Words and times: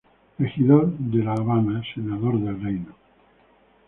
Regidor 0.39 0.97
de 0.97 1.23
La 1.23 1.33
Habana, 1.35 1.83
Senador 1.93 2.39
del 2.39 2.59
Reino. 2.59 2.95